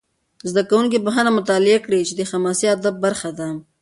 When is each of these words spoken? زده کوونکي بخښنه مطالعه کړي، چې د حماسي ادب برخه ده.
زده 0.49 0.61
کوونکي 0.69 0.97
بخښنه 1.05 1.31
مطالعه 1.39 1.79
کړي، 1.85 1.99
چې 2.07 2.13
د 2.15 2.21
حماسي 2.29 2.65
ادب 2.75 2.95
برخه 3.05 3.29
ده. 3.39 3.49